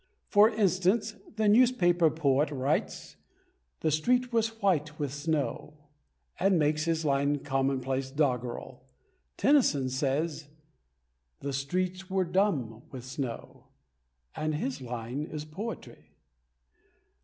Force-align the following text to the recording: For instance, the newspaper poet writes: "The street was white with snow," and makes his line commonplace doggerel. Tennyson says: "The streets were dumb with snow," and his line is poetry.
For 0.29 0.49
instance, 0.49 1.13
the 1.35 1.47
newspaper 1.47 2.09
poet 2.09 2.49
writes: 2.49 3.17
"The 3.81 3.91
street 3.91 4.33
was 4.33 4.59
white 4.59 4.97
with 4.97 5.13
snow," 5.13 5.75
and 6.39 6.57
makes 6.57 6.85
his 6.85 7.05
line 7.05 7.37
commonplace 7.37 8.09
doggerel. 8.09 8.83
Tennyson 9.37 9.89
says: 9.89 10.47
"The 11.41 11.53
streets 11.53 12.09
were 12.09 12.25
dumb 12.25 12.81
with 12.89 13.05
snow," 13.05 13.67
and 14.35 14.55
his 14.55 14.81
line 14.81 15.21
is 15.25 15.45
poetry. 15.45 16.15